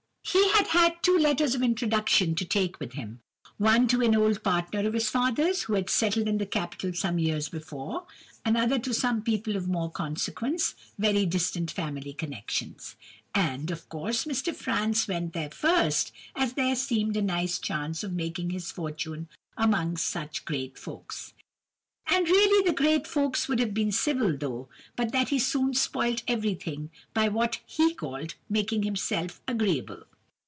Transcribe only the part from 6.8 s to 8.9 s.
some years before; another